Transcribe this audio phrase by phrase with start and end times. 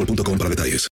[0.00, 0.88] boostmobile.com para detalles.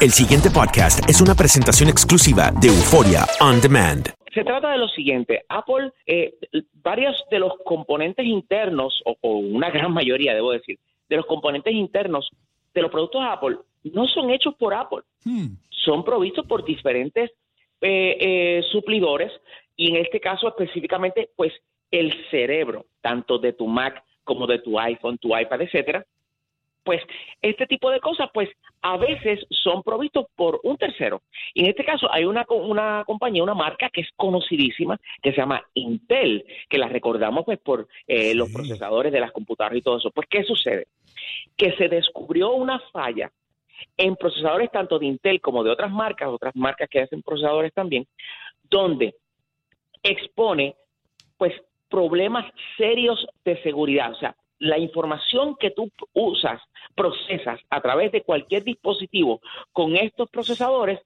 [0.00, 4.10] El siguiente podcast es una presentación exclusiva de Euforia On Demand.
[4.34, 6.34] Se trata de lo siguiente, Apple, eh,
[6.82, 10.78] varios de los componentes internos, o, o una gran mayoría, debo decir,
[11.08, 12.28] de los componentes internos
[12.74, 15.02] de los productos de Apple no son hechos por Apple,
[15.70, 17.30] son provistos por diferentes
[17.80, 19.30] eh, eh, suplidores
[19.76, 21.52] y en este caso específicamente, pues
[21.90, 26.04] el cerebro, tanto de tu Mac como de tu iPhone, tu iPad, etcétera,
[26.84, 27.02] pues
[27.42, 28.50] este tipo de cosas, pues
[28.82, 31.22] a veces son provistos por un tercero.
[31.54, 35.38] Y en este caso hay una, una compañía, una marca que es conocidísima, que se
[35.38, 39.96] llama Intel, que la recordamos pues por eh, los procesadores de las computadoras y todo
[39.96, 40.10] eso.
[40.10, 40.86] Pues, ¿qué sucede?
[41.56, 43.32] Que se descubrió una falla
[43.96, 48.06] en procesadores tanto de Intel como de otras marcas, otras marcas que hacen procesadores también,
[48.64, 49.14] donde
[50.02, 50.76] expone
[51.38, 51.54] pues
[51.88, 52.44] problemas
[52.76, 54.12] serios de seguridad.
[54.12, 56.60] O sea, la información que tú usas,
[56.94, 59.40] procesas a través de cualquier dispositivo
[59.72, 61.00] con estos procesadores,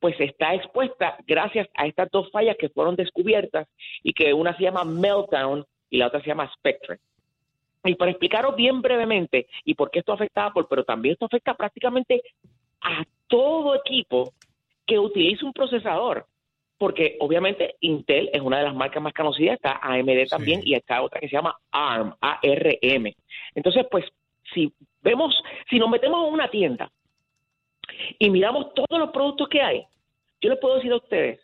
[0.00, 3.68] pues está expuesta gracias a estas dos fallas que fueron descubiertas
[4.02, 6.98] y que una se llama Meltdown y la otra se llama Spectre.
[7.84, 11.26] Y para explicaros bien brevemente y por qué esto afecta a Apple, pero también esto
[11.26, 12.20] afecta prácticamente
[12.80, 14.32] a todo equipo
[14.84, 16.26] que utilice un procesador
[16.78, 21.02] porque obviamente Intel es una de las marcas más conocidas, está AMD también y está
[21.02, 23.12] otra que se llama ARM, ARM.
[23.54, 24.04] Entonces, pues,
[24.52, 25.40] si vemos,
[25.70, 26.90] si nos metemos en una tienda
[28.18, 29.84] y miramos todos los productos que hay,
[30.40, 31.40] yo les puedo decir a ustedes,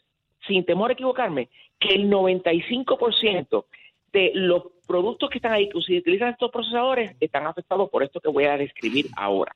[0.46, 1.48] sin temor a equivocarme,
[1.78, 3.64] que el 95%
[4.12, 8.28] de los productos que están ahí, que utilizan estos procesadores, están afectados por esto que
[8.28, 9.54] voy a describir ahora.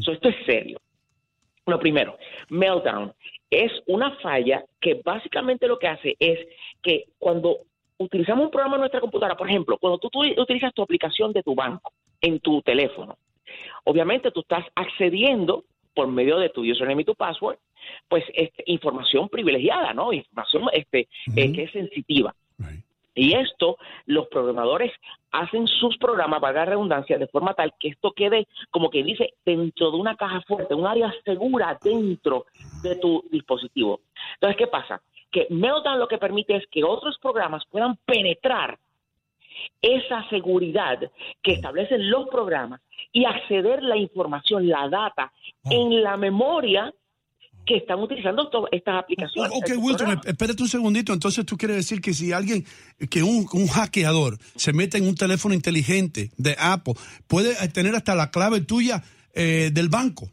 [0.00, 0.78] So, esto es serio.
[1.66, 2.16] Lo primero,
[2.48, 3.12] Meltdown
[3.50, 6.38] es una falla que básicamente lo que hace es
[6.82, 7.58] que cuando
[7.98, 11.42] utilizamos un programa en nuestra computadora, por ejemplo, cuando tú, tú utilizas tu aplicación de
[11.42, 13.18] tu banco en tu teléfono,
[13.84, 17.58] obviamente tú estás accediendo por medio de tu username y tu password,
[18.08, 20.12] pues este, información privilegiada, ¿no?
[20.12, 22.34] Información este, eh, que es sensitiva.
[23.16, 24.92] Y esto, los programadores
[25.32, 29.32] hacen sus programas, valga la redundancia, de forma tal que esto quede, como que dice,
[29.44, 32.44] dentro de una caja fuerte, un área segura dentro
[32.82, 34.00] de tu dispositivo.
[34.34, 35.00] Entonces, ¿qué pasa?
[35.32, 38.78] Que Meltdown lo que permite es que otros programas puedan penetrar
[39.80, 41.00] esa seguridad
[41.42, 42.82] que establecen los programas
[43.12, 45.32] y acceder la información, la data,
[45.70, 46.92] en la memoria
[47.66, 49.50] que están utilizando estas aplicaciones.
[49.52, 51.12] Ok, Wilton, espérate un segundito.
[51.12, 52.64] Entonces, tú quieres decir que si alguien,
[53.10, 56.94] que un, un hackeador se mete en un teléfono inteligente de Apple,
[57.26, 59.02] puede eh, tener hasta la clave tuya
[59.34, 60.30] eh, del banco.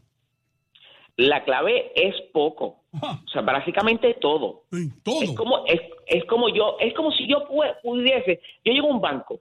[1.16, 2.84] La clave es poco.
[2.92, 4.62] O sea, básicamente todo.
[4.70, 8.94] Es como, es, es como yo, es como si yo pu- pudiese, yo llego a
[8.94, 9.40] un banco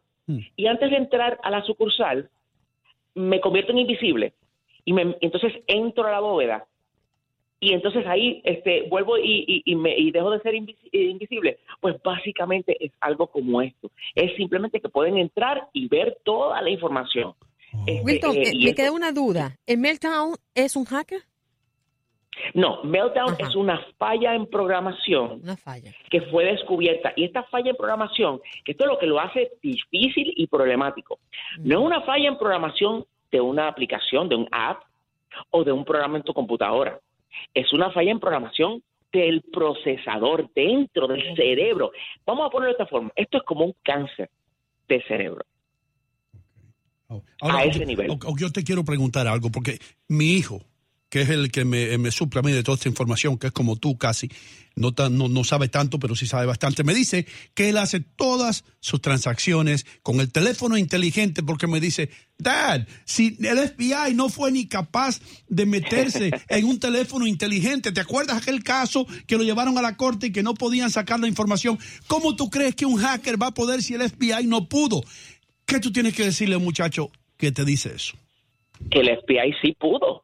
[0.56, 2.30] y antes de entrar a la sucursal
[3.14, 4.34] me convierto en invisible
[4.86, 6.66] y me, entonces entro a la bóveda
[7.70, 11.04] y entonces ahí este vuelvo y, y, y me, y dejo de ser invis- eh,
[11.06, 11.60] invisible.
[11.80, 13.90] Pues básicamente es algo como esto.
[14.16, 17.34] Es simplemente que pueden entrar y ver toda la información.
[17.88, 19.58] Este, Wilton, eh, me esto- queda una duda.
[19.66, 21.22] ¿El Meltdown es un hacker?
[22.56, 25.92] No, Meltdown es una falla en programación Una falla.
[26.10, 27.14] que fue descubierta.
[27.16, 31.20] Y esta falla en programación, que esto es lo que lo hace difícil y problemático,
[31.60, 34.82] no es una falla en programación de una aplicación, de un app
[35.52, 37.00] o de un programa en tu computadora.
[37.54, 41.92] Es una falla en programación del procesador dentro del cerebro.
[42.26, 43.12] Vamos a ponerlo de esta forma.
[43.16, 44.30] Esto es como un cáncer
[44.88, 45.44] de cerebro.
[47.42, 48.10] Ahora, a ese nivel.
[48.10, 49.78] o- o yo te quiero preguntar algo, porque
[50.08, 50.62] mi hijo,
[51.14, 53.54] que es el que me, me suple a mí de toda esta información, que es
[53.54, 54.32] como tú casi,
[54.76, 58.00] no, tan- no, no sabe tanto, pero sí sabe bastante, me dice que él hace
[58.00, 64.28] todas sus transacciones con el teléfono inteligente, porque me dice, Dad, si el FBI no
[64.30, 69.44] fue ni capaz de meterse en un teléfono inteligente, ¿te acuerdas aquel caso que lo
[69.44, 71.78] llevaron a la corte y que no podían sacar la información?
[72.08, 75.04] ¿Cómo tú crees que un hacker va a poder si el FBI no pudo?
[75.68, 78.16] ¿Qué tú tienes que decirle, muchacho, que te dice eso?
[78.90, 80.24] Que el FBI sí pudo.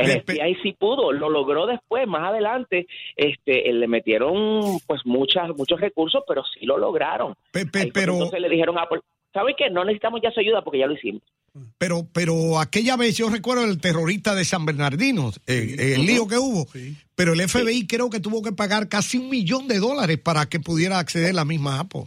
[0.00, 2.86] El FBI sí pudo, lo logró después, más adelante,
[3.16, 7.34] este, le metieron pues muchas, muchos recursos, pero sí lo lograron.
[7.52, 9.00] Pero- entonces le dijeron a Apple,
[9.32, 9.70] ¿sabe qué?
[9.70, 11.22] No necesitamos ya su ayuda porque ya lo hicimos.
[11.78, 16.28] Pero, pero aquella vez yo recuerdo el terrorista de San Bernardino, eh, eh, el lío
[16.28, 16.66] que hubo.
[17.16, 20.60] Pero el FBI creo que tuvo que pagar casi un millón de dólares para que
[20.60, 22.04] pudiera acceder la misma Apple.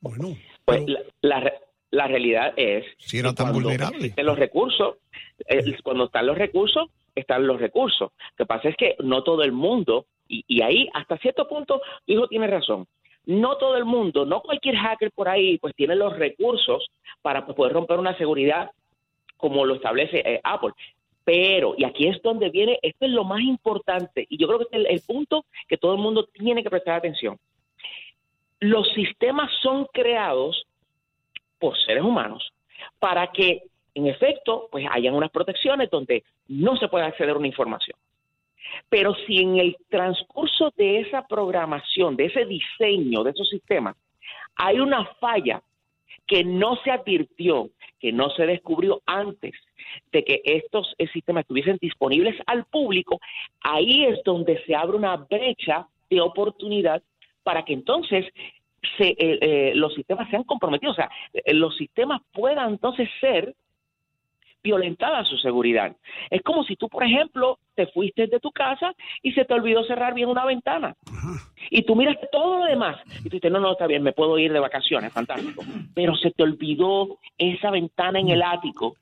[0.00, 0.36] Bueno.
[0.66, 1.54] Pues la, la, re-
[1.94, 3.96] la realidad es Si era que tan cuando vulnerable.
[3.98, 4.96] existen los recursos,
[5.46, 8.10] eh, cuando están los recursos, están los recursos.
[8.36, 11.80] Lo que pasa es que no todo el mundo, y, y ahí hasta cierto punto,
[12.06, 12.86] hijo tiene razón,
[13.26, 16.86] no todo el mundo, no cualquier hacker por ahí, pues tiene los recursos
[17.22, 18.70] para poder romper una seguridad
[19.36, 20.72] como lo establece eh, Apple.
[21.24, 24.64] Pero, y aquí es donde viene, esto es lo más importante, y yo creo que
[24.64, 27.38] este es el, el punto que todo el mundo tiene que prestar atención.
[28.60, 30.66] Los sistemas son creados
[31.58, 32.52] por seres humanos
[32.98, 33.62] para que,
[33.94, 37.96] en efecto, pues hayan unas protecciones donde no se pueda acceder a una información.
[38.88, 43.96] Pero si en el transcurso de esa programación, de ese diseño de esos sistemas,
[44.56, 45.62] hay una falla
[46.26, 47.68] que no se advirtió,
[48.00, 49.52] que no se descubrió antes
[50.10, 53.20] de que estos sistemas estuviesen disponibles al público,
[53.60, 57.02] ahí es donde se abre una brecha de oportunidad
[57.42, 58.26] para que entonces
[58.96, 63.54] se, eh, eh, los sistemas sean comprometidos, o sea, eh, los sistemas puedan entonces ser
[64.62, 65.94] violentada su seguridad.
[66.30, 69.84] Es como si tú, por ejemplo, te fuiste de tu casa y se te olvidó
[69.84, 70.96] cerrar bien una ventana.
[71.70, 74.38] Y tú miras todo lo demás y tú dices, no, no, está bien, me puedo
[74.38, 75.62] ir de vacaciones, fantástico.
[75.94, 78.96] Pero se te olvidó esa ventana en el ático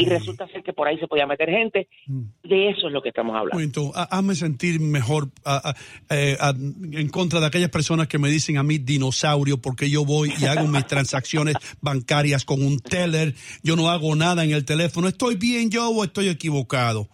[0.00, 1.88] y resulta ser que por ahí se podía meter gente.
[2.44, 3.54] De eso es lo que estamos hablando.
[3.56, 8.16] Momento, ha- hazme sentir mejor a- a- eh, a- en contra de aquellas personas que
[8.18, 12.78] me dicen a mí dinosaurio porque yo voy y hago mis transacciones bancarias con un
[12.78, 13.34] teller,
[13.64, 15.08] yo no hago nada en el teléfono.
[15.08, 17.08] ¿Estoy bien yo o estoy equivocado?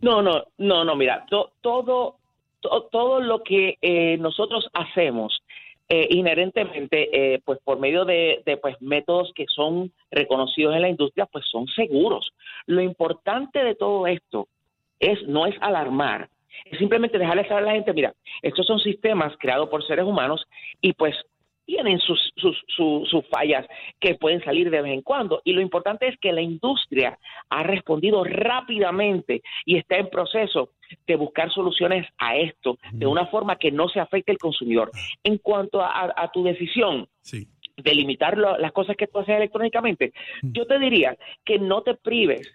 [0.00, 2.18] No, no, no, no, mira, to- todo,
[2.60, 5.40] to- todo lo que eh, nosotros hacemos
[5.88, 11.26] eh, inherentemente, eh, pues por medio de, pues métodos que son reconocidos en la industria,
[11.26, 12.32] pues son seguros.
[12.66, 14.48] Lo importante de todo esto
[14.98, 16.28] es no es alarmar,
[16.64, 20.46] es simplemente dejarle saber a la gente, mira, estos son sistemas creados por seres humanos
[20.80, 21.14] y pues
[21.66, 23.66] tienen sus, sus, sus, sus fallas
[24.00, 25.40] que pueden salir de vez en cuando.
[25.44, 27.18] Y lo importante es que la industria
[27.48, 30.70] ha respondido rápidamente y está en proceso
[31.06, 34.90] de buscar soluciones a esto de una forma que no se afecte al consumidor.
[35.22, 37.08] En cuanto a, a- a tu decisión
[37.76, 41.94] de limitar lo- las cosas que tú haces electrónicamente, yo te diría que no te
[41.94, 42.46] prives,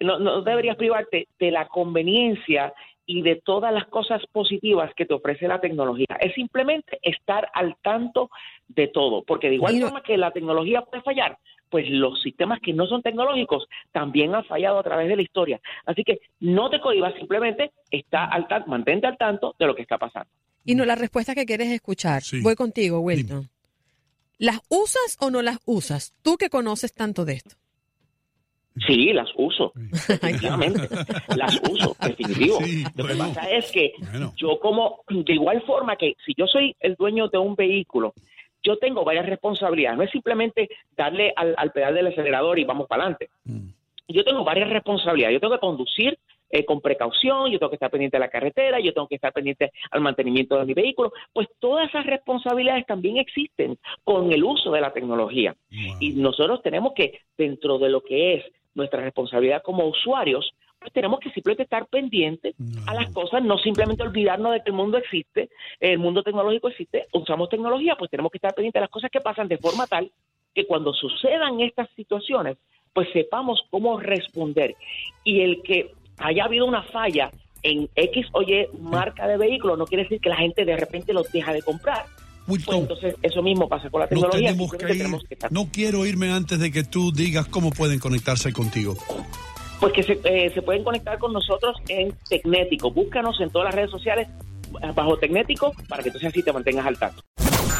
[0.00, 2.72] no, no deberías privarte de la conveniencia
[3.10, 6.06] y de todas las cosas positivas que te ofrece la tecnología.
[6.20, 8.28] Es simplemente estar al tanto
[8.68, 11.38] de todo, porque de igual forma que la tecnología puede fallar,
[11.70, 15.58] pues los sistemas que no son tecnológicos también han fallado a través de la historia.
[15.86, 19.82] Así que no te cohibas, simplemente está al tan- mantente al tanto de lo que
[19.82, 20.28] está pasando.
[20.66, 22.22] Y no la respuesta que quieres escuchar.
[22.42, 23.48] Voy contigo, Wilton.
[24.36, 26.12] ¿Las usas o no las usas?
[26.22, 27.56] Tú que conoces tanto de esto.
[28.86, 29.72] Sí, las uso.
[29.74, 30.88] Definitivamente.
[31.36, 32.58] las uso, definitivo.
[32.96, 33.94] Lo que pasa es que
[34.36, 38.14] yo como, de igual forma que si yo soy el dueño de un vehículo,
[38.62, 39.98] yo tengo varias responsabilidades.
[39.98, 43.30] No es simplemente darle al, al pedal del acelerador y vamos para adelante.
[44.08, 45.34] Yo tengo varias responsabilidades.
[45.34, 46.18] Yo tengo que conducir
[46.50, 49.34] eh, con precaución, yo tengo que estar pendiente de la carretera, yo tengo que estar
[49.34, 51.12] pendiente al mantenimiento de mi vehículo.
[51.32, 55.54] Pues todas esas responsabilidades también existen con el uso de la tecnología.
[56.00, 58.44] Y nosotros tenemos que, dentro de lo que es
[58.78, 62.54] nuestra responsabilidad como usuarios, pues tenemos que simplemente estar pendientes
[62.86, 67.06] a las cosas, no simplemente olvidarnos de que el mundo existe, el mundo tecnológico existe,
[67.12, 70.10] usamos tecnología, pues tenemos que estar pendientes de las cosas que pasan de forma tal
[70.54, 72.56] que cuando sucedan estas situaciones,
[72.92, 74.76] pues sepamos cómo responder.
[75.24, 77.30] Y el que haya habido una falla
[77.62, 81.12] en X o Y marca de vehículo no quiere decir que la gente de repente
[81.12, 82.06] los deja de comprar.
[82.48, 84.54] Pues entonces, eso mismo pasa con la tecnología.
[85.50, 88.96] no quiero irme antes de que tú digas cómo pueden conectarse contigo.
[89.80, 92.90] Pues que se, eh, se pueden conectar con nosotros en Tecnético.
[92.90, 94.28] Búscanos en todas las redes sociales
[94.94, 97.22] bajo Tecnético para que entonces así te mantengas al tanto.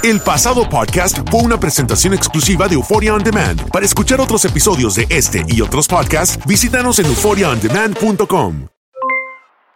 [0.02, 3.68] El pasado podcast fue una presentación exclusiva de Euphoria On Demand.
[3.70, 8.68] Para escuchar otros episodios de este y otros podcasts, visítanos en euphoriaondemand.com.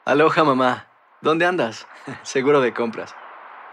[0.04, 0.88] Aloha mamá,
[1.20, 1.86] ¿dónde andas?
[2.22, 3.14] Seguro de compras.